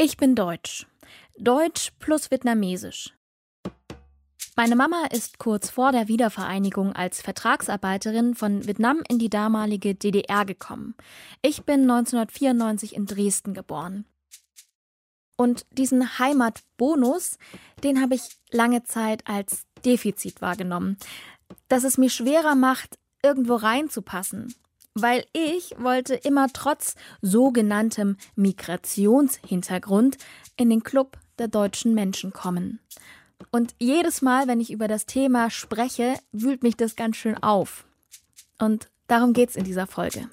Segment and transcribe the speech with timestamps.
[0.00, 0.86] Ich bin Deutsch.
[1.38, 3.12] Deutsch plus Vietnamesisch.
[4.54, 10.44] Meine Mama ist kurz vor der Wiedervereinigung als Vertragsarbeiterin von Vietnam in die damalige DDR
[10.44, 10.94] gekommen.
[11.42, 14.04] Ich bin 1994 in Dresden geboren.
[15.36, 17.36] Und diesen Heimatbonus,
[17.82, 20.96] den habe ich lange Zeit als Defizit wahrgenommen.
[21.66, 24.54] Dass es mir schwerer macht, irgendwo reinzupassen.
[24.94, 30.18] Weil ich wollte immer trotz sogenanntem Migrationshintergrund
[30.56, 32.80] in den Club der deutschen Menschen kommen.
[33.50, 37.86] Und jedes Mal, wenn ich über das Thema spreche, wühlt mich das ganz schön auf.
[38.58, 40.28] Und darum geht's in dieser Folge.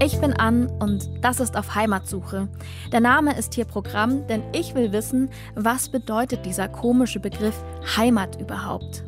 [0.00, 2.48] Ich bin Ann und das ist auf Heimatsuche.
[2.92, 7.62] Der Name ist hier Programm, denn ich will wissen, was bedeutet dieser komische Begriff
[7.96, 9.04] Heimat überhaupt.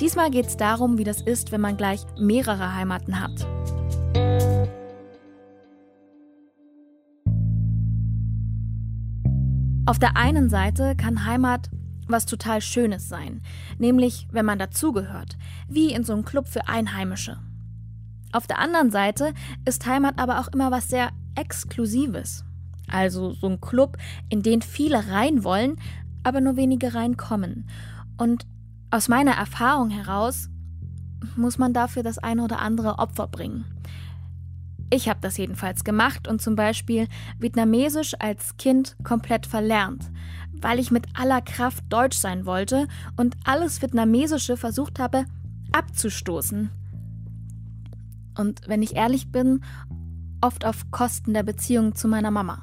[0.00, 3.46] Diesmal geht es darum, wie das ist, wenn man gleich mehrere Heimaten hat.
[9.84, 11.68] Auf der einen Seite kann Heimat
[12.08, 13.42] was total Schönes sein,
[13.78, 15.36] nämlich wenn man dazugehört,
[15.68, 17.38] wie in so einem Club für Einheimische.
[18.32, 19.34] Auf der anderen Seite
[19.66, 22.44] ist Heimat aber auch immer was sehr Exklusives.
[22.88, 23.96] Also so ein Club,
[24.28, 25.76] in den viele rein wollen,
[26.24, 27.68] aber nur wenige reinkommen.
[28.16, 28.46] Und
[28.90, 30.48] aus meiner Erfahrung heraus
[31.36, 33.64] muss man dafür das eine oder andere Opfer bringen.
[34.90, 37.08] Ich habe das jedenfalls gemacht und zum Beispiel
[37.38, 40.10] Vietnamesisch als Kind komplett verlernt,
[40.52, 42.86] weil ich mit aller Kraft Deutsch sein wollte
[43.16, 45.24] und alles Vietnamesische versucht habe
[45.72, 46.70] abzustoßen.
[48.36, 49.60] Und wenn ich ehrlich bin,
[50.40, 52.62] oft auf Kosten der Beziehung zu meiner Mama.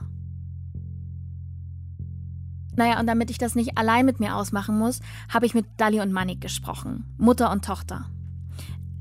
[2.76, 6.00] Naja, und damit ich das nicht allein mit mir ausmachen muss, habe ich mit Dali
[6.00, 8.06] und Manik gesprochen, Mutter und Tochter.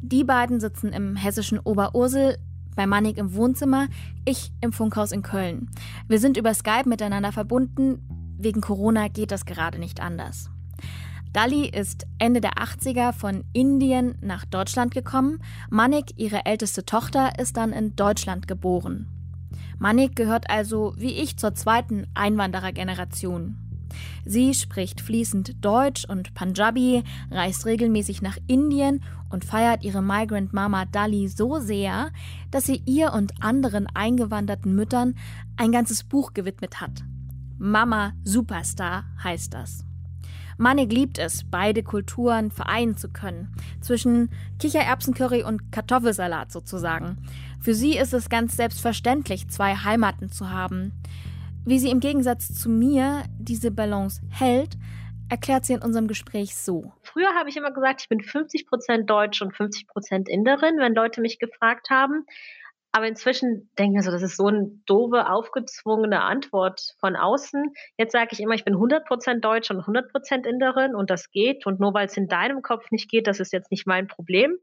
[0.00, 2.38] Die beiden sitzen im hessischen Oberursel,
[2.74, 3.88] bei Manik im Wohnzimmer,
[4.24, 5.68] ich im Funkhaus in Köln.
[6.06, 8.00] Wir sind über Skype miteinander verbunden,
[8.38, 10.50] wegen Corona geht das gerade nicht anders.
[11.32, 15.40] Dali ist Ende der 80er von Indien nach Deutschland gekommen.
[15.70, 19.08] Manik, ihre älteste Tochter, ist dann in Deutschland geboren.
[19.78, 23.56] Manik gehört also wie ich zur zweiten Einwanderergeneration.
[24.24, 30.84] Sie spricht fließend Deutsch und Punjabi, reist regelmäßig nach Indien und feiert ihre Migrant Mama
[30.86, 32.10] Dali so sehr,
[32.50, 35.14] dass sie ihr und anderen eingewanderten Müttern
[35.56, 37.04] ein ganzes Buch gewidmet hat.
[37.58, 39.87] Mama Superstar heißt das.
[40.58, 43.54] Manik liebt es, beide Kulturen vereinen zu können.
[43.80, 47.16] Zwischen Kichererbsencurry und Kartoffelsalat sozusagen.
[47.60, 50.92] Für sie ist es ganz selbstverständlich, zwei Heimaten zu haben.
[51.64, 54.76] Wie sie im Gegensatz zu mir diese Balance hält,
[55.28, 56.92] erklärt sie in unserem Gespräch so.
[57.02, 60.94] Früher habe ich immer gesagt, ich bin 50 Prozent Deutsch und 50 Prozent Inderin, wenn
[60.94, 62.24] Leute mich gefragt haben.
[62.92, 67.72] Aber inzwischen denke ich so, das ist so eine doofe, aufgezwungene Antwort von außen.
[67.98, 71.66] Jetzt sage ich immer, ich bin 100% Deutsch und 100% Inderin und das geht.
[71.66, 74.56] Und nur weil es in deinem Kopf nicht geht, das ist jetzt nicht mein Problem.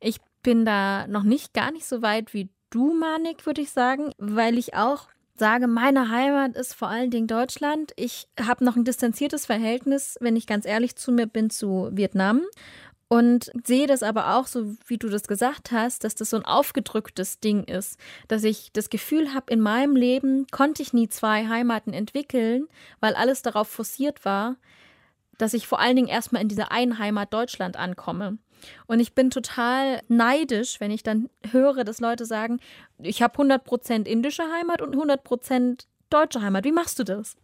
[0.00, 4.10] Ich bin da noch nicht gar nicht so weit wie du, Manik, würde ich sagen,
[4.18, 7.92] weil ich auch sage, meine Heimat ist vor allen Dingen Deutschland.
[7.96, 12.42] Ich habe noch ein distanziertes Verhältnis, wenn ich ganz ehrlich zu mir bin, zu Vietnam.
[13.08, 16.44] Und sehe das aber auch, so wie du das gesagt hast, dass das so ein
[16.44, 21.46] aufgedrücktes Ding ist, dass ich das Gefühl habe, in meinem Leben konnte ich nie zwei
[21.46, 22.66] Heimaten entwickeln,
[22.98, 24.56] weil alles darauf forciert war,
[25.38, 28.38] dass ich vor allen Dingen erstmal in dieser einen Heimat Deutschland ankomme.
[28.86, 32.58] Und ich bin total neidisch, wenn ich dann höre, dass Leute sagen,
[32.98, 36.64] ich habe 100% indische Heimat und 100% deutsche Heimat.
[36.64, 37.36] Wie machst du das?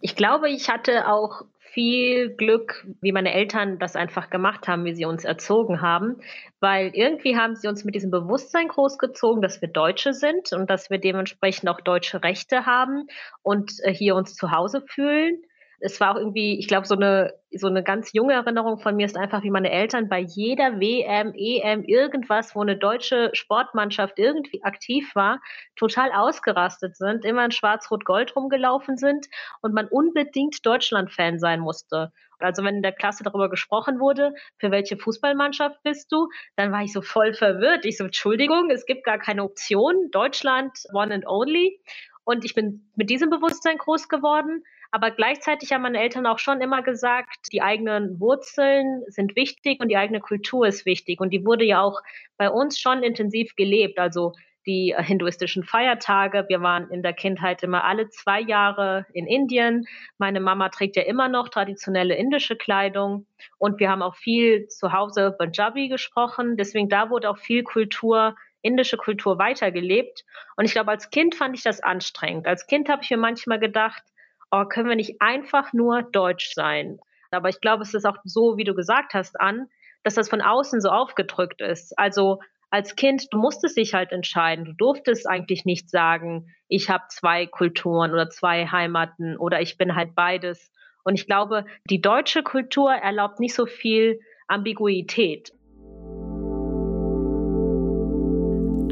[0.00, 1.44] Ich glaube, ich hatte auch
[1.76, 6.16] viel Glück, wie meine Eltern das einfach gemacht haben, wie sie uns erzogen haben,
[6.58, 10.88] weil irgendwie haben sie uns mit diesem Bewusstsein großgezogen, dass wir Deutsche sind und dass
[10.88, 13.08] wir dementsprechend auch deutsche Rechte haben
[13.42, 15.42] und äh, hier uns zu Hause fühlen
[15.80, 19.06] es war auch irgendwie, ich glaube, so eine, so eine ganz junge Erinnerung von mir
[19.06, 24.62] ist einfach, wie meine Eltern bei jeder WM, EM, irgendwas, wo eine deutsche Sportmannschaft irgendwie
[24.64, 25.40] aktiv war,
[25.76, 29.26] total ausgerastet sind, immer in Schwarz-Rot-Gold rumgelaufen sind
[29.60, 32.12] und man unbedingt Deutschland-Fan sein musste.
[32.38, 36.82] Also wenn in der Klasse darüber gesprochen wurde, für welche Fußballmannschaft bist du, dann war
[36.82, 37.84] ich so voll verwirrt.
[37.84, 40.10] Ich so, Entschuldigung, es gibt gar keine Option.
[40.10, 41.80] Deutschland, one and only.
[42.24, 44.64] Und ich bin mit diesem Bewusstsein groß geworden.
[44.90, 49.88] Aber gleichzeitig haben meine Eltern auch schon immer gesagt, die eigenen Wurzeln sind wichtig und
[49.88, 51.20] die eigene Kultur ist wichtig.
[51.20, 52.00] Und die wurde ja auch
[52.36, 53.98] bei uns schon intensiv gelebt.
[53.98, 54.32] Also
[54.66, 56.44] die hinduistischen Feiertage.
[56.48, 59.86] Wir waren in der Kindheit immer alle zwei Jahre in Indien.
[60.18, 63.26] Meine Mama trägt ja immer noch traditionelle indische Kleidung
[63.58, 66.56] und wir haben auch viel zu Hause Punjabi gesprochen.
[66.56, 70.24] Deswegen da wurde auch viel Kultur, indische Kultur weitergelebt.
[70.56, 72.46] Und ich glaube, als Kind fand ich das anstrengend.
[72.46, 74.02] Als Kind habe ich mir manchmal gedacht,
[74.50, 76.98] oh, können wir nicht einfach nur Deutsch sein?
[77.30, 79.68] Aber ich glaube, es ist auch so, wie du gesagt hast, an,
[80.04, 81.98] dass das von außen so aufgedrückt ist.
[81.98, 82.40] Also
[82.70, 84.64] als Kind, du musstest dich halt entscheiden.
[84.64, 89.94] Du durftest eigentlich nicht sagen, ich habe zwei Kulturen oder zwei Heimaten oder ich bin
[89.94, 90.72] halt beides.
[91.04, 95.52] Und ich glaube, die deutsche Kultur erlaubt nicht so viel Ambiguität.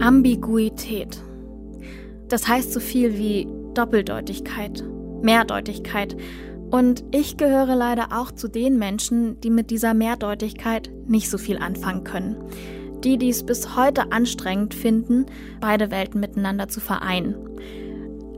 [0.01, 1.21] Ambiguität.
[2.29, 4.85] Das heißt so viel wie Doppeldeutigkeit,
[5.25, 6.17] Mehrdeutigkeit.
[6.71, 11.59] Und ich gehöre leider auch zu den Menschen, die mit dieser Mehrdeutigkeit nicht so viel
[11.59, 12.37] anfangen können
[13.05, 15.27] die dies bis heute anstrengend finden,
[15.61, 17.35] beide Welten miteinander zu vereinen.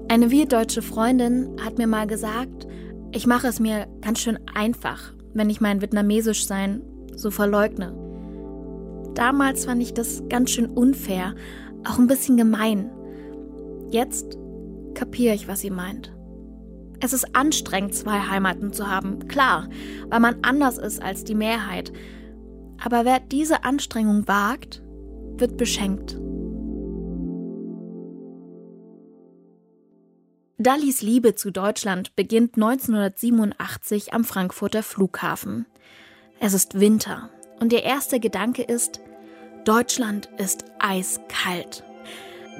[0.08, 2.66] Eine wir-deutsche Freundin hat mir mal gesagt,
[3.12, 6.82] ich mache es mir ganz schön einfach, wenn ich mein Vietnamesischsein
[7.14, 7.94] so verleugne.
[9.14, 11.34] Damals fand ich das ganz schön unfair,
[11.84, 12.90] auch ein bisschen gemein.
[13.90, 14.36] Jetzt
[14.94, 16.15] kapiere ich, was sie meint.
[17.00, 19.68] Es ist anstrengend, zwei Heimaten zu haben, klar,
[20.08, 21.92] weil man anders ist als die Mehrheit,
[22.82, 24.82] aber wer diese Anstrengung wagt,
[25.36, 26.18] wird beschenkt.
[30.58, 35.66] Dallis Liebe zu Deutschland beginnt 1987 am Frankfurter Flughafen.
[36.40, 39.00] Es ist Winter und ihr erster Gedanke ist,
[39.64, 41.84] Deutschland ist eiskalt.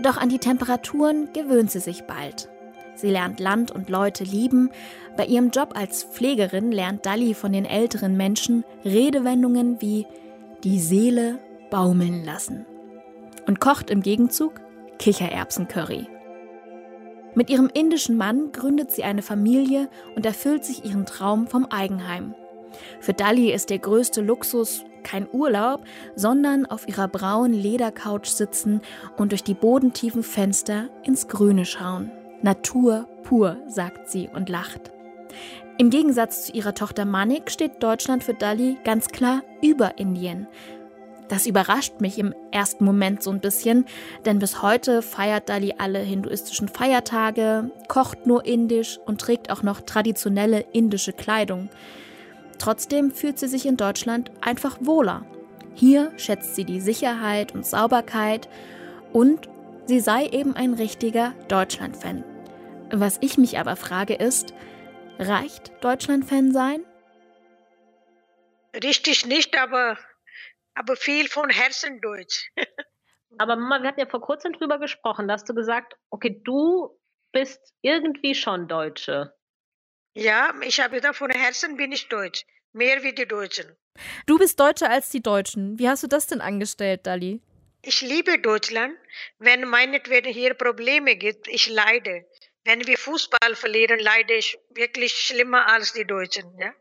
[0.03, 2.49] Doch an die Temperaturen gewöhnt sie sich bald.
[2.97, 4.71] Sie lernt Land und Leute lieben.
[5.17, 10.07] Bei ihrem Job als Pflegerin lernt Dalli von den älteren Menschen Redewendungen wie
[10.65, 11.39] die Seele
[11.71, 12.67] baumeln lassen
[13.47, 14.61] und kocht im Gegenzug
[14.99, 16.07] Kichererbsencurry.
[17.35, 22.35] Mit ihrem indischen Mann gründet sie eine Familie und erfüllt sich ihren Traum vom Eigenheim.
[23.01, 25.85] Für Dalli ist der größte Luxus kein Urlaub,
[26.15, 28.81] sondern auf ihrer braunen Ledercouch sitzen
[29.17, 32.11] und durch die bodentiefen Fenster ins Grüne schauen.
[32.43, 34.93] Natur pur, sagt sie und lacht.
[35.79, 40.47] Im Gegensatz zu ihrer Tochter Manik steht Deutschland für Dali ganz klar über Indien.
[41.29, 43.85] Das überrascht mich im ersten Moment so ein bisschen,
[44.25, 49.81] denn bis heute feiert Dali alle hinduistischen Feiertage, kocht nur indisch und trägt auch noch
[49.81, 51.69] traditionelle indische Kleidung.
[52.59, 55.27] Trotzdem fühlt sie sich in Deutschland einfach wohler.
[55.75, 58.49] Hier schätzt sie die Sicherheit und Sauberkeit
[59.13, 59.49] und
[59.87, 62.25] sie sei eben ein richtiger Deutschland-Fan.
[62.91, 64.53] Was ich mich aber frage ist,
[65.19, 66.85] reicht Deutschland-Fan sein?
[68.83, 69.99] Richtig nicht, aber,
[70.75, 72.51] aber viel von Herzen Deutsch.
[73.39, 76.99] aber Mama, wir hatten ja vor kurzem drüber gesprochen, da hast du gesagt, okay, du
[77.33, 79.35] bist irgendwie schon Deutsche.
[80.15, 82.45] Ja, ich habe gesagt, von Herzen bin ich Deutsch.
[82.73, 83.77] Mehr wie die Deutschen.
[84.27, 85.79] Du bist Deutscher als die Deutschen.
[85.79, 87.41] Wie hast du das denn angestellt, Dali?
[87.89, 88.99] Ich liebe Deutschland.
[89.39, 92.29] Wenn meinetwegen hier Probleme gibt, ich leide.
[92.65, 96.53] Wenn wir Fußball verlieren, leide ich wirklich schlimmer als die Deutschen.
[96.59, 96.75] Ja?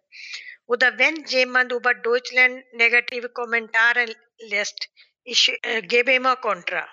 [0.65, 4.15] Oder wenn jemand über Deutschland negative Kommentare
[4.49, 4.89] lässt,
[5.23, 6.89] ich äh, gebe immer Kontra.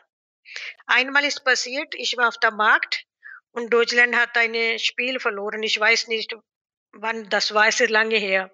[0.84, 3.06] Einmal ist passiert, ich war auf dem Markt
[3.52, 5.62] und Deutschland hat ein Spiel verloren.
[5.62, 6.36] Ich weiß nicht,
[6.92, 8.50] wann, das war es lange her.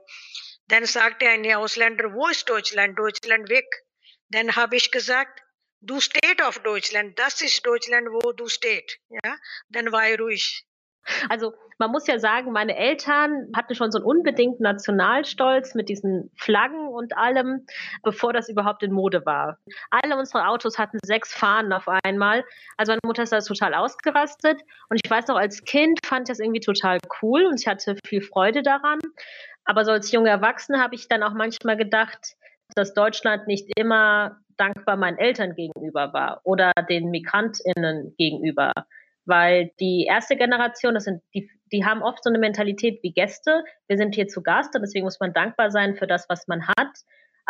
[0.69, 2.97] Dann sagte ein Ausländer, wo ist Deutschland?
[2.97, 3.67] Deutschland weg.
[4.29, 5.43] Dann habe ich gesagt,
[5.81, 8.99] du steht auf Deutschland, das ist Deutschland, wo du steht.
[9.09, 9.37] Ja,
[9.69, 10.65] dann war er ruhig.
[11.29, 16.31] Also man muss ja sagen, meine Eltern hatten schon so einen unbedingten Nationalstolz mit diesen
[16.37, 17.67] Flaggen und allem,
[18.03, 19.59] bevor das überhaupt in Mode war.
[19.91, 22.45] Alle unsere Autos hatten sechs Fahnen auf einmal.
[22.77, 24.61] Also meine Mutter ist da total ausgerastet.
[24.91, 27.97] Und ich weiß noch, als Kind fand ich das irgendwie total cool und ich hatte
[28.05, 28.99] viel Freude daran.
[29.65, 32.35] Aber so als junge Erwachsene habe ich dann auch manchmal gedacht,
[32.75, 38.73] dass Deutschland nicht immer dankbar meinen Eltern gegenüber war oder den MigrantInnen gegenüber.
[39.25, 43.63] Weil die erste Generation, das sind die, die haben oft so eine Mentalität wie Gäste.
[43.87, 46.67] Wir sind hier zu Gast und deswegen muss man dankbar sein für das, was man
[46.67, 46.99] hat.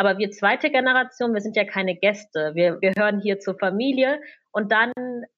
[0.00, 2.52] Aber wir zweite Generation, wir sind ja keine Gäste.
[2.54, 4.20] Wir, wir hören hier zur Familie
[4.52, 4.92] und dann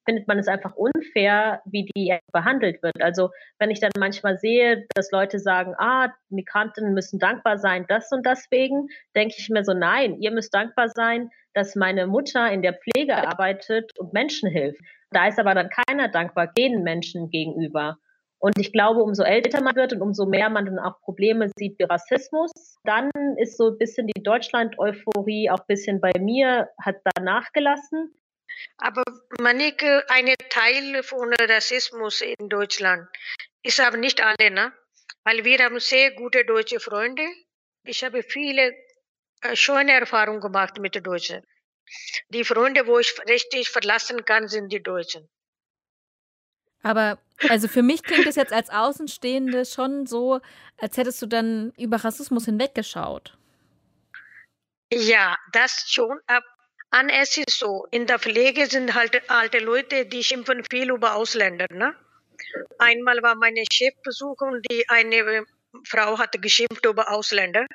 [0.04, 3.00] findet man es einfach unfair, wie die behandelt wird.
[3.00, 8.12] Also wenn ich dann manchmal sehe, dass Leute sagen, ah, Migranten müssen dankbar sein, das
[8.12, 12.60] und deswegen, denke ich mir so, nein, ihr müsst dankbar sein, dass meine Mutter in
[12.60, 14.82] der Pflege arbeitet und Menschen hilft.
[15.10, 17.96] Da ist aber dann keiner dankbar gehen Menschen gegenüber.
[18.38, 21.78] Und ich glaube, umso älter man wird und umso mehr man dann auch Probleme sieht
[21.78, 26.96] wie Rassismus, dann ist so ein bisschen die Deutschland-Euphorie auch ein bisschen bei mir, hat
[27.04, 28.14] da nachgelassen.
[28.78, 29.02] Aber
[29.40, 33.06] Manik, ein Teil von Rassismus in Deutschland
[33.62, 34.72] ist aber nicht alle, ne?
[35.24, 37.22] Weil wir haben sehr gute deutsche Freunde.
[37.84, 38.74] Ich habe viele
[39.42, 41.46] äh, schöne Erfahrungen gemacht mit den Deutschen.
[42.28, 45.28] Die Freunde, wo ich richtig verlassen kann, sind die Deutschen.
[46.82, 47.18] Aber
[47.48, 50.40] also für mich klingt es jetzt als Außenstehende schon so,
[50.78, 53.36] als hättest du dann über Rassismus hinweggeschaut.
[54.92, 56.18] Ja, das schon.
[56.90, 61.14] An es ist so, in der Pflege sind halt alte Leute, die schimpfen viel über
[61.14, 61.66] Ausländer.
[61.70, 61.94] Ne?
[62.78, 65.44] Einmal war meine Chefbesuch und die eine
[65.84, 67.66] Frau hatte geschimpft über Ausländer.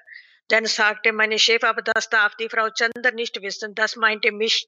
[0.49, 4.67] Dann sagte meine Chef, aber das darf die Frau Chander nicht wissen, das meinte mich.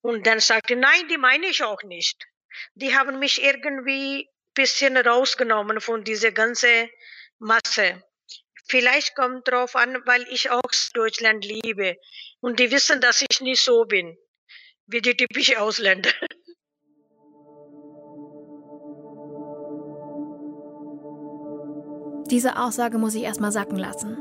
[0.00, 2.26] Und dann sagte, nein, die meine ich auch nicht.
[2.74, 6.88] Die haben mich irgendwie ein bisschen rausgenommen von dieser ganzen
[7.38, 8.02] Masse.
[8.66, 10.62] Vielleicht kommt drauf an, weil ich auch
[10.94, 11.96] Deutschland liebe.
[12.40, 14.16] Und die wissen, dass ich nicht so bin,
[14.86, 16.10] wie die typische Ausländer.
[22.30, 24.16] Diese Aussage muss ich erstmal sacken lassen.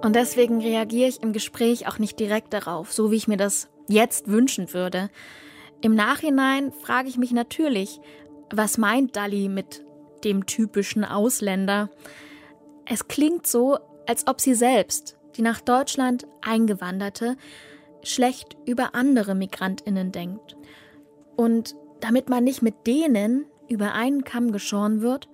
[0.00, 3.68] Und deswegen reagiere ich im Gespräch auch nicht direkt darauf, so wie ich mir das
[3.88, 5.10] jetzt wünschen würde.
[5.80, 8.00] Im Nachhinein frage ich mich natürlich,
[8.50, 9.84] was meint Dali mit
[10.24, 11.90] dem typischen Ausländer?
[12.84, 17.36] Es klingt so, als ob sie selbst, die nach Deutschland eingewanderte,
[18.02, 20.56] schlecht über andere Migrantinnen denkt.
[21.36, 25.28] Und damit man nicht mit denen über einen Kamm geschoren wird,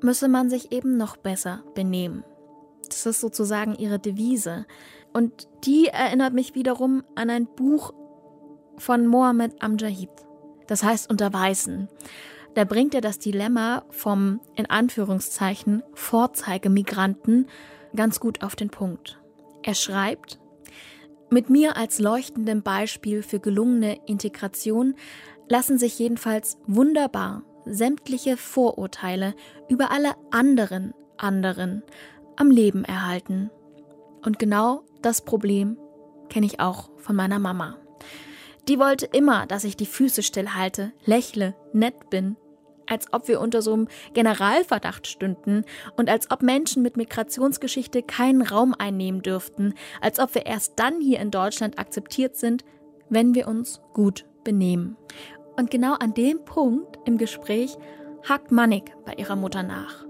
[0.00, 2.24] müsse man sich eben noch besser benehmen.
[2.88, 4.66] Das ist sozusagen ihre Devise.
[5.12, 7.92] Und die erinnert mich wiederum an ein Buch
[8.78, 10.10] von Mohammed Amjahid.
[10.66, 11.88] Das heißt Unter Weißen.
[12.54, 17.48] Da bringt er das Dilemma vom, in Anführungszeichen, Vorzeigemigranten
[17.96, 19.20] ganz gut auf den Punkt.
[19.62, 20.38] Er schreibt,
[21.30, 24.94] mit mir als leuchtendem Beispiel für gelungene Integration
[25.48, 29.34] lassen sich jedenfalls wunderbar sämtliche Vorurteile
[29.68, 31.82] über alle anderen anderen
[32.36, 33.50] am Leben erhalten.
[34.24, 35.78] Und genau das Problem
[36.28, 37.78] kenne ich auch von meiner Mama.
[38.68, 42.36] Die wollte immer, dass ich die Füße stillhalte, lächle, nett bin,
[42.86, 45.64] als ob wir unter so einem Generalverdacht stünden
[45.96, 51.00] und als ob Menschen mit Migrationsgeschichte keinen Raum einnehmen dürften, als ob wir erst dann
[51.00, 52.64] hier in Deutschland akzeptiert sind,
[53.10, 54.96] wenn wir uns gut benehmen.
[55.56, 57.76] Und genau an dem Punkt im Gespräch
[58.28, 60.04] hakt Manik bei ihrer Mutter nach.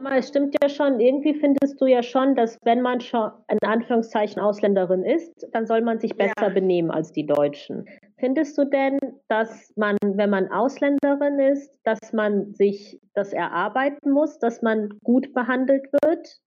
[0.00, 3.58] Mama, es stimmt ja schon, irgendwie findest du ja schon, dass wenn man schon in
[3.62, 6.48] Anführungszeichen Ausländerin ist, dann soll man sich besser ja.
[6.50, 7.84] benehmen als die Deutschen.
[8.18, 14.38] Findest du denn, dass man, wenn man Ausländerin ist, dass man sich das erarbeiten muss,
[14.38, 16.38] dass man gut behandelt wird?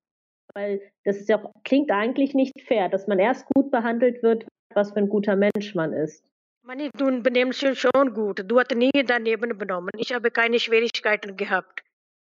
[0.53, 4.99] Weil das ja, klingt eigentlich nicht fair, dass man erst gut behandelt wird, was für
[4.99, 6.23] ein guter Mensch man ist.
[6.63, 8.43] Mani, du benimmst dich schon gut.
[8.45, 9.89] Du hast nie daneben benommen.
[9.97, 11.83] Ich habe keine Schwierigkeiten gehabt.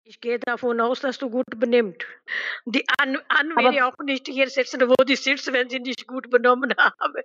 [0.04, 2.06] Ich gehe davon aus, dass du gut benimmst.
[2.66, 6.30] Die An, An werde auch nicht hier sitzen, wo die sitzt, wenn sie nicht gut
[6.30, 7.24] benommen haben.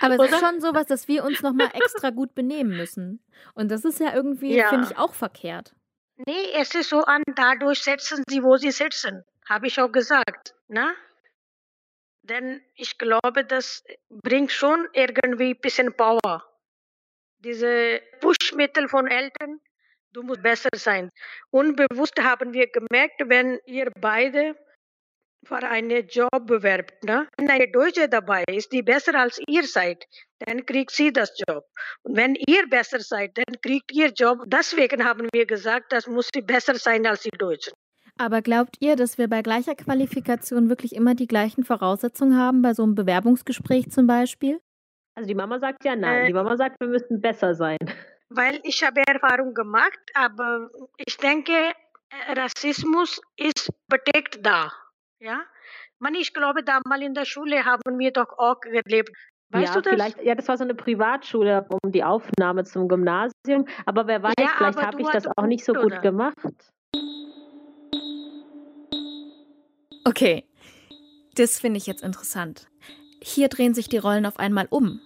[0.00, 3.24] Aber es ist schon sowas, dass wir uns nochmal extra gut benehmen müssen.
[3.54, 4.68] Und das ist ja irgendwie, ja.
[4.68, 5.74] finde ich, auch verkehrt.
[6.26, 9.24] Nee, es ist so an, dadurch setzen sie, wo sie sitzen.
[9.48, 10.54] Habe ich auch gesagt.
[10.68, 10.94] Ne?
[12.22, 16.44] Denn ich glaube, das bringt schon irgendwie ein bisschen Power.
[17.38, 19.60] Diese Pushmittel von Eltern,
[20.12, 21.10] du musst besser sein.
[21.50, 24.54] Unbewusst haben wir gemerkt, wenn ihr beide
[25.44, 27.26] für einen Job bewerbt, ne?
[27.36, 30.04] wenn eine Deutsche dabei ist, die besser als ihr seid,
[30.38, 31.64] dann kriegt sie das Job.
[32.04, 34.44] Und wenn ihr besser seid, dann kriegt ihr Job.
[34.46, 37.72] Deswegen haben wir gesagt, das muss sie besser sein als die Deutschen.
[38.18, 42.74] Aber glaubt ihr, dass wir bei gleicher Qualifikation wirklich immer die gleichen Voraussetzungen haben, bei
[42.74, 44.60] so einem Bewerbungsgespräch zum Beispiel?
[45.16, 46.24] Also die Mama sagt ja nein.
[46.24, 47.78] Äh, die Mama sagt, wir müssten besser sein
[48.34, 51.72] weil ich habe Erfahrung gemacht, aber ich denke,
[52.28, 54.72] Rassismus ist bedeckt da.
[55.20, 55.42] Ja?
[55.98, 59.10] Man, ich glaube, damals in der Schule haben wir doch auch gelebt.
[59.50, 59.92] Weißt ja, du das?
[59.92, 63.66] Vielleicht, ja, das war so eine Privatschule um die Aufnahme zum Gymnasium.
[63.84, 65.98] Aber wer weiß, ja, vielleicht habe ich das auch nicht so gut oder?
[66.00, 66.36] gemacht.
[70.04, 70.44] Okay,
[71.34, 72.66] das finde ich jetzt interessant.
[73.22, 75.00] Hier drehen sich die Rollen auf einmal um.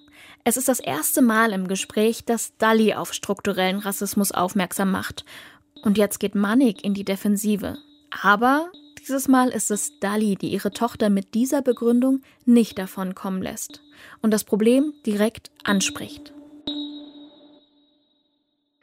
[0.49, 5.25] Es ist das erste Mal im Gespräch, dass Dali auf strukturellen Rassismus aufmerksam macht.
[5.83, 7.79] Und jetzt geht Manik in die Defensive.
[8.23, 13.43] Aber dieses Mal ist es Dali, die ihre Tochter mit dieser Begründung nicht davon kommen
[13.43, 13.83] lässt
[14.23, 16.33] und das Problem direkt anspricht.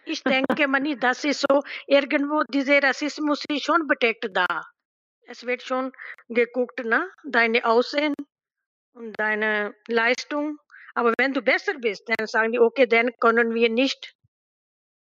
[0.03, 4.65] Ich denke, Mani, das ist so, irgendwo dieser Rassismus ist schon bedeckt da.
[5.27, 5.93] Es wird schon
[6.27, 7.07] geguckt, ne?
[7.23, 8.15] deine Aussehen
[8.91, 10.57] und deine Leistung
[10.95, 14.15] Aber wenn du besser bist, dann sagen die, okay, dann können wir nicht,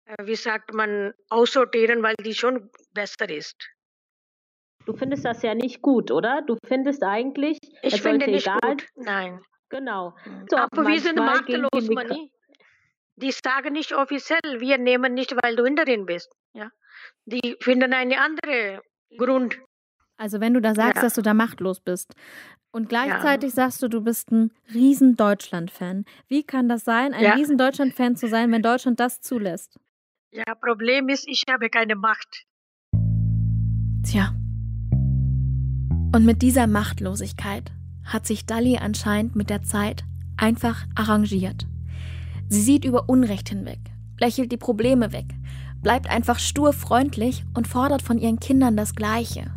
[0.05, 3.69] äh, wie sagt man, aussortieren, weil die schon besser ist.
[4.85, 6.41] Du findest das ja nicht gut, oder?
[6.41, 8.59] Du findest eigentlich, ich es finde nicht egal.
[8.61, 8.87] gut.
[8.95, 9.39] Nein.
[9.69, 10.13] Genau.
[10.25, 10.45] Mhm.
[10.49, 12.31] So, Aber wir sind machtlos, Mani.
[13.15, 16.31] Die sagen nicht offiziell, wir nehmen nicht, weil du Inderin bist.
[16.53, 16.69] Ja?
[17.25, 18.81] Die finden einen anderen
[19.17, 19.59] Grund.
[20.17, 21.01] Also wenn du da sagst, Ja.
[21.01, 22.13] dass du da machtlos bist
[22.71, 26.05] und gleichzeitig sagst du, du bist ein riesen Deutschland-Fan.
[26.27, 27.33] Wie kann das sein, ein Ja.
[27.33, 29.79] riesen Deutschland-Fan zu sein, wenn Deutschland das zulässt?
[30.31, 32.45] Ja, Problem ist, ich habe keine Macht.
[34.03, 34.33] Tja.
[36.15, 37.71] Und mit dieser Machtlosigkeit
[38.03, 40.03] hat sich Dali anscheinend mit der Zeit
[40.37, 41.65] einfach arrangiert.
[42.49, 43.79] Sie sieht über Unrecht hinweg,
[44.19, 45.25] lächelt die Probleme weg,
[45.81, 49.51] bleibt einfach stur freundlich und fordert von ihren Kindern das Gleiche.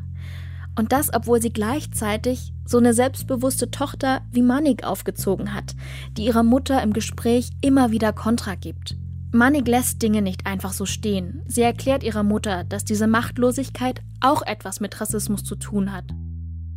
[0.77, 5.75] Und das, obwohl sie gleichzeitig so eine selbstbewusste Tochter wie Manik aufgezogen hat,
[6.17, 8.97] die ihrer Mutter im Gespräch immer wieder Kontra gibt.
[9.33, 11.43] Manik lässt Dinge nicht einfach so stehen.
[11.47, 16.05] Sie erklärt ihrer Mutter, dass diese Machtlosigkeit auch etwas mit Rassismus zu tun hat.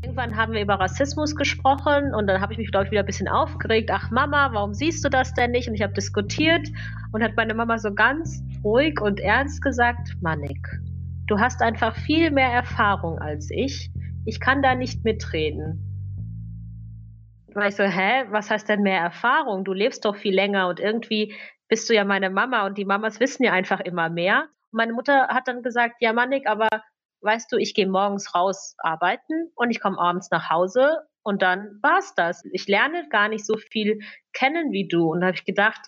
[0.02, 3.06] Irgendwann haben wir über Rassismus gesprochen und dann habe ich mich, glaube ich, wieder ein
[3.06, 3.90] bisschen aufgeregt.
[3.94, 5.68] Ach Mama, warum siehst du das denn nicht?
[5.68, 6.68] Und ich habe diskutiert
[7.12, 10.66] und hat meine Mama so ganz ruhig und ernst gesagt, Manik,
[11.30, 13.92] du hast einfach viel mehr Erfahrung als ich.
[14.26, 15.86] Ich kann da nicht mitreden.
[17.54, 19.64] War ich so, hä, was heißt denn mehr Erfahrung?
[19.64, 21.36] Du lebst doch viel länger und irgendwie
[21.68, 24.48] bist du ja meine Mama und die Mamas wissen ja einfach immer mehr.
[24.72, 26.68] Und meine Mutter hat dann gesagt, ja Manik, aber
[27.22, 31.80] weißt du, ich gehe morgens raus arbeiten und ich komme abends nach Hause und dann
[31.82, 32.44] war's das.
[32.54, 34.00] Ich lerne gar nicht so viel
[34.34, 35.12] kennen wie du.
[35.12, 35.82] Und da habe ich gedacht,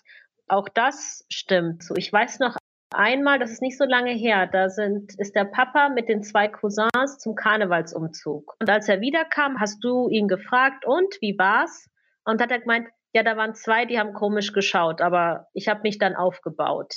[0.46, 1.82] auch das stimmt.
[1.82, 2.56] So, ich weiß noch
[2.94, 6.48] einmal, das ist nicht so lange her, da sind, ist der Papa mit den zwei
[6.48, 8.54] Cousins zum Karnevalsumzug.
[8.60, 11.88] Und als er wiederkam, hast du ihn gefragt, und wie war's?
[12.24, 15.80] Und hat er gemeint, ja, da waren zwei, die haben komisch geschaut, aber ich habe
[15.82, 16.94] mich dann aufgebaut.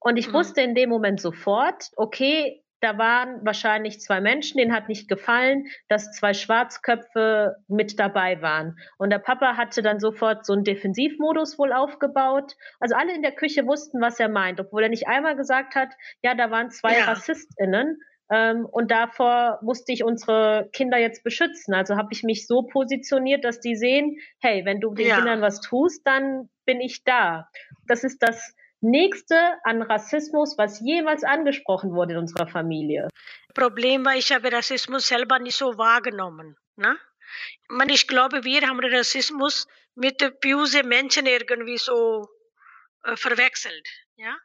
[0.00, 0.34] Und ich Mhm.
[0.34, 5.66] wusste in dem Moment sofort, okay, da waren wahrscheinlich zwei Menschen, denen hat nicht gefallen,
[5.88, 8.78] dass zwei Schwarzköpfe mit dabei waren.
[8.96, 12.52] Und der Papa hatte dann sofort so einen Defensivmodus wohl aufgebaut.
[12.78, 15.88] Also alle in der Küche wussten, was er meint, obwohl er nicht einmal gesagt hat,
[16.22, 17.06] ja, da waren zwei Ja.
[17.06, 17.98] RassistInnen.
[18.30, 21.74] Ähm, und davor musste ich unsere Kinder jetzt beschützen.
[21.74, 25.16] Also habe ich mich so positioniert, dass die sehen, hey, wenn du den Ja.
[25.16, 27.48] Kindern was tust, dann bin ich da.
[27.88, 33.08] Das ist das nächste an Rassismus, was jemals angesprochen wurde in unserer Familie.
[33.54, 36.56] Problem war, ich habe Rassismus selber nicht so wahrgenommen.
[36.76, 36.96] Ne?
[37.68, 42.28] Man, ich glaube, wir haben Rassismus mit böse Menschen irgendwie so
[43.04, 43.88] äh, verwechselt.
[44.16, 44.36] Ja?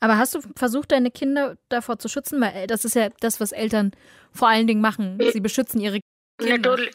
[0.00, 2.40] Aber hast du versucht, deine Kinder davor zu schützen?
[2.40, 3.92] Weil äh, das ist ja das, was Eltern
[4.32, 5.18] vor allen Dingen machen.
[5.32, 6.00] Sie beschützen ihre
[6.38, 6.56] Kinder.
[6.56, 6.94] Natürlich,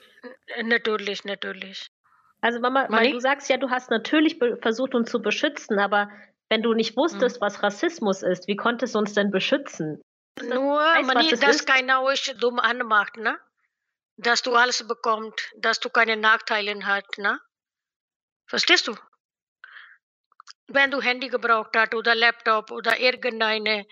[0.63, 1.87] natürlich, natürlich.
[2.41, 6.09] Also Mama, weil du sagst ja, du hast natürlich versucht, uns zu beschützen, aber
[6.53, 10.03] wenn du nicht wusstest, was Rassismus ist, wie konntest du uns denn beschützen?
[10.39, 11.65] Nur, weißt, was Mani, das dass ist?
[11.65, 13.39] keiner euch dumm anmacht, ne?
[14.17, 17.39] Dass du alles bekommst, dass du keine Nachteile hast, ne?
[18.45, 18.95] Verstehst du?
[20.67, 23.87] Wenn du Handy gebraucht hast oder Laptop oder irgendeine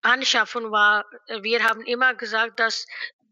[0.00, 1.04] Anschaffung war,
[1.42, 2.86] wir haben immer gesagt, dass,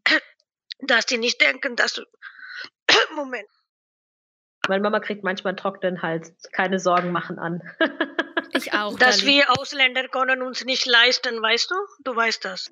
[0.81, 2.03] dass die nicht denken, dass du.
[3.15, 3.49] Moment.
[4.67, 6.35] Meine Mama kriegt manchmal einen trockenen Hals.
[6.51, 7.61] Keine Sorgen machen an.
[8.55, 8.97] Ich auch.
[8.97, 9.33] Dass Dali.
[9.33, 11.75] wir Ausländer können uns nicht leisten, weißt du?
[12.03, 12.71] Du weißt das.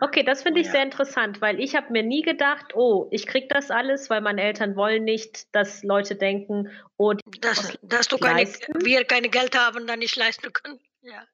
[0.00, 0.72] Okay, das finde ich Ja.
[0.72, 4.42] sehr interessant, weil ich habe mir nie gedacht, oh, ich krieg das alles, weil meine
[4.42, 8.84] Eltern wollen nicht, dass Leute denken, oh, die Dass, dass du keine, leisten?
[8.84, 10.80] wir keine Geld haben, dann nicht leisten können.
[11.02, 11.24] Ja.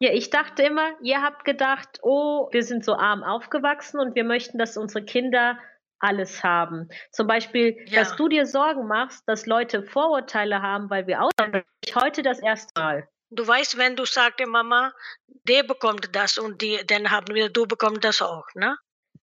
[0.00, 4.22] Ja, ich dachte immer, ihr habt gedacht, oh, wir sind so arm aufgewachsen und wir
[4.22, 5.58] möchten, dass unsere Kinder
[6.00, 6.88] alles haben.
[7.12, 8.00] Zum Beispiel, Ja.
[8.00, 12.40] dass du dir Sorgen machst, dass Leute Vorurteile haben, weil wir Ausländer ich heute das
[12.40, 13.08] erste Mal.
[13.30, 14.92] Du weißt, wenn du sagst, Mama,
[15.26, 18.76] der bekommt das und die, dann haben wir, du bekommst das auch, ne?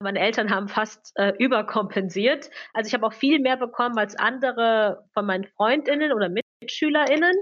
[0.01, 2.49] Meine Eltern haben fast äh, überkompensiert.
[2.73, 6.29] Also ich habe auch viel mehr bekommen als andere von meinen Freundinnen oder
[6.61, 7.35] Mitschülerinnen,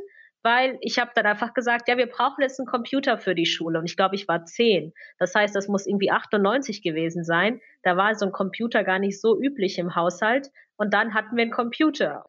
[0.47, 3.79] weil ich habe dann einfach gesagt, ja, wir brauchen jetzt einen Computer für die Schule.
[3.79, 4.93] Und ich glaube, ich war zehn.
[5.19, 7.60] Das heißt, das muss irgendwie 98 gewesen sein.
[7.83, 10.49] Da war so ein Computer gar nicht so üblich im Haushalt.
[10.77, 12.23] Und dann hatten wir einen Computer.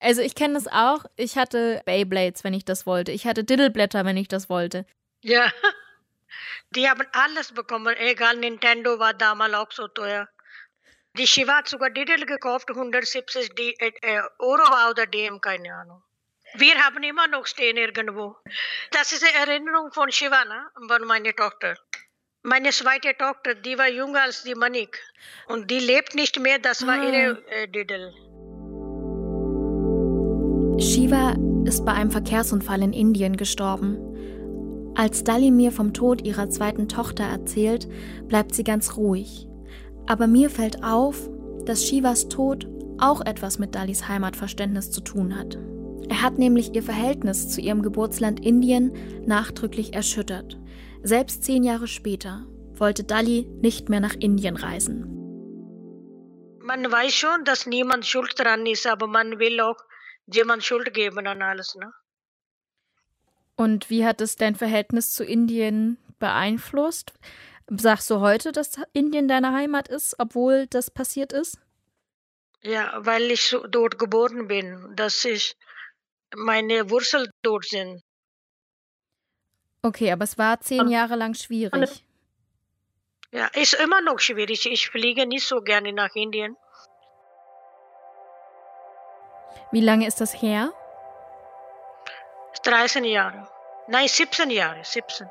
[0.00, 1.06] Also ich kenne das auch.
[1.16, 3.10] Ich hatte Beyblades, wenn ich das wollte.
[3.10, 4.84] Ich hatte Diddleblätter, wenn ich das wollte.
[5.22, 5.50] Ja.
[6.76, 10.28] Die haben alles bekommen, egal, Nintendo war damals auch so teuer.
[11.16, 16.02] Die Shiva hat sogar Diddle gekauft, 170 D äh, äh, Euro oder DM, keine Ahnung.
[16.54, 18.36] Wir haben immer noch stehen irgendwo.
[18.90, 20.66] Das ist eine Erinnerung von Shiva, ne?
[20.88, 21.76] von meiner Tochter.
[22.42, 24.98] Meine zweite Tochter, die war jünger als die Manik.
[25.48, 27.04] Und die lebt nicht mehr, das war Ah.
[27.04, 28.12] ihre äh, Diddle.
[30.78, 31.34] Shiva
[31.64, 33.98] ist bei einem Verkehrsunfall in Indien gestorben.
[34.96, 37.86] Als Dali mir vom Tod ihrer zweiten Tochter erzählt,
[38.28, 39.46] bleibt sie ganz ruhig.
[40.06, 41.30] Aber mir fällt auf,
[41.64, 42.66] dass Shivas Tod
[42.98, 45.56] auch etwas mit Dalis Heimatverständnis zu tun hat.
[46.08, 48.92] Er hat nämlich ihr Verhältnis zu ihrem Geburtsland Indien
[49.26, 50.58] nachdrücklich erschüttert.
[51.02, 55.08] Selbst zehn Jahre später wollte Dali nicht mehr nach Indien reisen.
[56.60, 59.78] Man weiß schon, dass niemand schuld dran ist, aber man will auch
[60.26, 61.74] jemand Schuld geben an alles.
[61.74, 61.92] Ne?
[63.56, 67.12] Und wie hat es dein Verhältnis zu Indien beeinflusst?
[67.68, 71.58] Sagst du heute, dass Indien deine Heimat ist, obwohl das passiert ist?
[72.62, 75.56] Ja, weil ich dort geboren bin, dass ich
[76.36, 78.02] meine Wurzeln dort sind.
[79.82, 82.04] Okay, aber es war zehn Jahre lang schwierig.
[83.32, 84.70] Ja, ist immer noch schwierig.
[84.70, 86.56] Ich fliege nicht so gerne nach Indien.
[89.72, 90.72] Wie lange ist das her?
[92.62, 93.48] 13 Jahre.
[93.88, 94.84] Nein, 17 Jahre.
[94.84, 95.28] 17.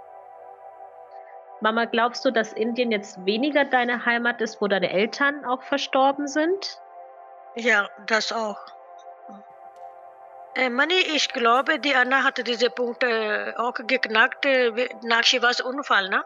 [1.61, 6.27] Mama, glaubst du, dass Indien jetzt weniger deine Heimat ist, wo deine Eltern auch verstorben
[6.27, 6.81] sind?
[7.55, 8.57] Ja, das auch.
[10.55, 16.09] Äh, Mani, ich glaube, die Anna hatte diese Punkte auch geknackt äh, nach Shivas Unfall,
[16.09, 16.23] ne?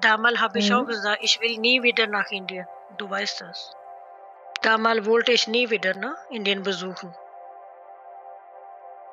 [0.00, 0.76] Damals habe ich mhm.
[0.76, 2.66] auch gesagt, ich will nie wieder nach Indien.
[2.98, 3.76] Du weißt das.
[4.62, 7.14] Damals wollte ich nie wieder ne, Indien besuchen.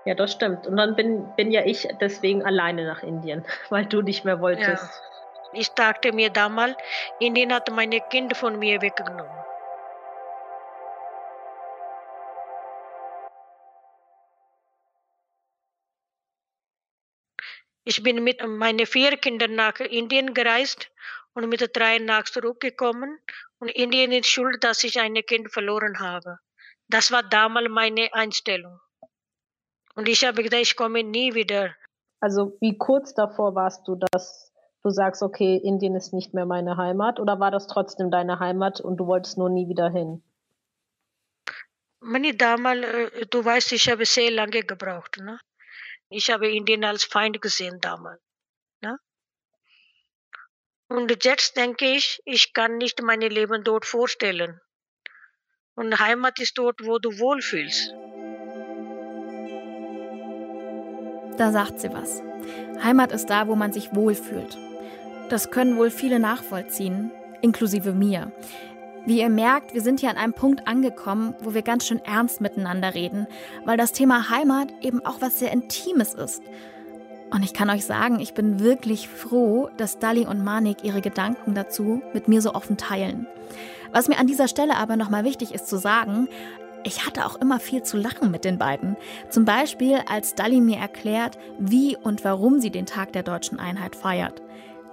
[0.05, 0.65] Ja, das stimmt.
[0.67, 4.83] Und dann bin, bin ja ich deswegen alleine nach Indien, weil du nicht mehr wolltest.
[4.83, 4.89] Ja.
[5.53, 6.75] Ich dachte mir damals,
[7.19, 9.46] Indien hat meine Kinder von mir weggenommen.
[17.89, 20.91] Ich bin mit meinen vier Kindern nach Indien gereist
[21.33, 23.17] und mit drei nach zurückgekommen.
[23.59, 26.39] Und Indien ist schuld, dass ich ein Kind verloren habe.
[26.89, 28.77] Das war damals meine Einstellung.
[29.95, 31.75] Und ich habe gedacht, ich komme nie wieder.
[32.19, 34.51] Also wie kurz davor warst du, dass
[34.83, 37.21] du sagst, okay, Indien ist nicht mehr meine Heimat?
[37.21, 40.21] Oder war das trotzdem deine Heimat und du wolltest nur nie wieder hin?
[42.01, 45.19] Meine damals, äh, du weißt, ich habe sehr lange gebraucht.
[45.21, 45.39] Ne?
[46.09, 48.21] Ich habe Indien als Feind gesehen damals.
[48.81, 48.97] Ne?
[50.87, 54.61] Und jetzt denke ich, ich kann nicht mein Leben dort vorstellen.
[55.75, 57.93] Und Heimat ist dort, wo du wohlfühlst.
[61.37, 62.23] Da sagt sie was.
[62.81, 64.57] Heimat ist da, wo man sich wohlfühlt.
[65.29, 68.31] Das können wohl viele nachvollziehen, inklusive mir.
[69.07, 72.41] Wie ihr merkt, wir sind hier an einem Punkt angekommen, wo wir ganz schön ernst
[72.41, 73.25] miteinander reden,
[73.63, 76.43] weil das Thema Heimat eben auch was sehr Intimes ist.
[77.31, 81.53] Und ich kann euch sagen, ich bin wirklich froh, dass Dali und Manik ihre Gedanken
[81.55, 83.27] dazu mit mir so offen teilen.
[83.93, 86.27] Was mir an dieser Stelle aber nochmal wichtig ist zu sagen,
[86.83, 88.97] ich hatte auch immer viel zu lachen mit den beiden.
[89.29, 93.95] Zum Beispiel, als Dali mir erklärt, wie und warum sie den Tag der deutschen Einheit
[93.95, 94.41] feiert.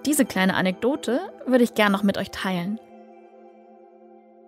[0.07, 2.79] Diese kleine Anekdote würde ich gern noch mit euch teilen.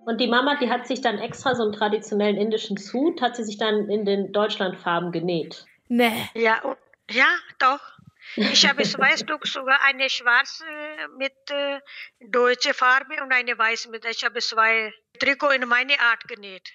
[0.07, 3.43] Und die Mama, die hat sich dann extra so einen traditionellen indischen Suit, hat sie
[3.43, 5.67] sich dann in den Deutschlandfarben genäht.
[5.89, 6.31] Nee.
[6.35, 6.63] Ja,
[7.11, 7.27] ja,
[7.59, 7.81] doch.
[8.37, 10.65] Ich habe zwei Stück sogar eine schwarze
[11.19, 11.81] mit äh,
[12.21, 14.05] deutscher Farbe und eine weiße mit.
[14.05, 16.69] Ich habe zwei Trikot in meine Art genäht.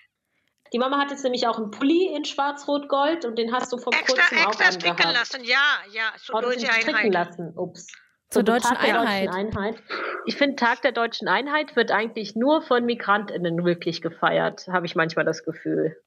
[0.73, 3.93] Die Mama hat jetzt nämlich auch einen Pulli in Schwarz-Rot-Gold und den hast du vor
[3.93, 7.13] extra, kurzem extra auch stricken lassen, ja, ja, so oh, deutsche Einheit.
[7.13, 7.87] lassen, ups.
[8.31, 9.27] Zur deutschen Einheit.
[9.27, 9.83] deutschen Einheit.
[10.25, 14.95] Ich finde, Tag der deutschen Einheit wird eigentlich nur von MigrantInnen wirklich gefeiert, habe ich
[14.95, 16.01] manchmal das Gefühl.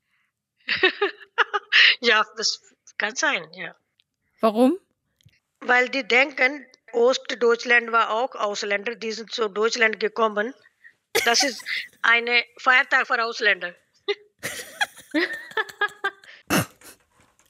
[2.01, 2.63] ja, das
[2.97, 3.75] kann sein, ja.
[4.41, 4.79] Warum?
[5.61, 10.55] Weil die denken, Ostdeutschland war auch Ausländer, die sind zu Deutschland gekommen.
[11.27, 11.63] Das ist
[12.01, 12.27] ein
[12.59, 13.75] Feiertag für Ausländer.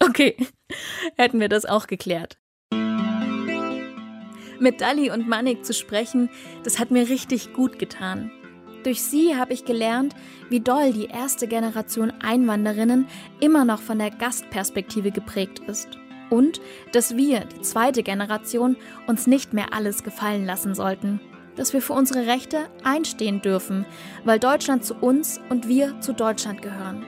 [0.00, 0.36] okay,
[1.16, 2.38] hätten wir das auch geklärt.
[4.64, 6.30] Mit Dali und Manik zu sprechen,
[6.62, 8.30] das hat mir richtig gut getan.
[8.82, 10.14] Durch sie habe ich gelernt,
[10.48, 13.06] wie doll die erste Generation Einwanderinnen
[13.40, 15.98] immer noch von der Gastperspektive geprägt ist.
[16.30, 21.20] Und dass wir, die zweite Generation, uns nicht mehr alles gefallen lassen sollten.
[21.56, 23.84] Dass wir für unsere Rechte einstehen dürfen,
[24.24, 27.04] weil Deutschland zu uns und wir zu Deutschland gehören.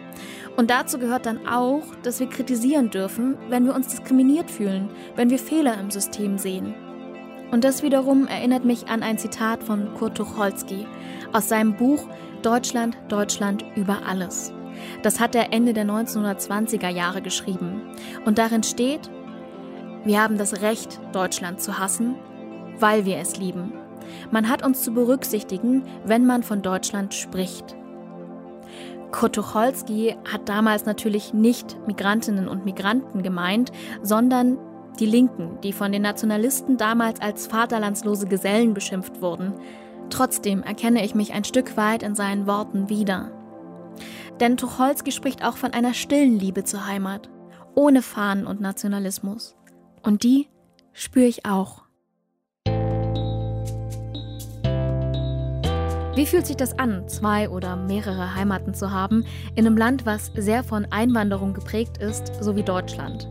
[0.58, 5.30] Und dazu gehört dann auch, dass wir kritisieren dürfen, wenn wir uns diskriminiert fühlen, wenn
[5.30, 6.74] wir Fehler im System sehen.
[7.50, 10.86] Und das wiederum erinnert mich an ein Zitat von Kurt Tucholsky
[11.32, 12.06] aus seinem Buch
[12.42, 14.52] Deutschland, Deutschland über alles.
[15.02, 17.82] Das hat er Ende der 1920er Jahre geschrieben.
[18.24, 19.10] Und darin steht,
[20.04, 22.16] wir haben das Recht, Deutschland zu hassen,
[22.78, 23.72] weil wir es lieben.
[24.30, 27.76] Man hat uns zu berücksichtigen, wenn man von Deutschland spricht.
[29.10, 34.58] Kurt Tucholsky hat damals natürlich nicht Migrantinnen und Migranten gemeint, sondern
[34.96, 39.54] die Linken, die von den Nationalisten damals als vaterlandslose Gesellen beschimpft wurden.
[40.10, 43.30] Trotzdem erkenne ich mich ein Stück weit in seinen Worten wieder.
[44.40, 47.30] Denn Tucholsky spricht auch von einer stillen Liebe zur Heimat,
[47.74, 49.56] ohne Fahnen und Nationalismus.
[50.02, 50.48] Und die
[50.92, 51.86] spüre ich auch.
[56.16, 60.32] Wie fühlt sich das an, zwei oder mehrere Heimaten zu haben, in einem Land, was
[60.34, 63.28] sehr von Einwanderung geprägt ist, so wie Deutschland?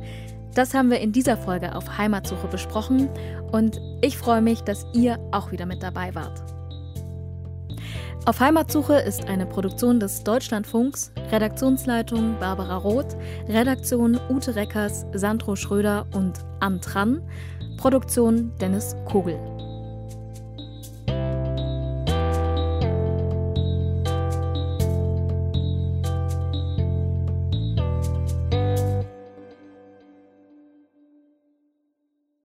[0.55, 3.09] Das haben wir in dieser Folge auf Heimatsuche besprochen
[3.51, 6.41] und ich freue mich, dass ihr auch wieder mit dabei wart.
[8.25, 13.17] Auf Heimatsuche ist eine Produktion des Deutschlandfunks, Redaktionsleitung Barbara Roth,
[13.49, 17.21] Redaktion Ute Reckers, Sandro Schröder und Antran,
[17.77, 19.37] Produktion Dennis Kogel.